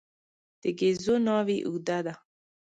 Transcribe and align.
د 0.61 0.63
ګېزو 0.79 1.15
ناوې 1.25 1.57
اوږده 1.67 1.97
ده. 2.05 2.13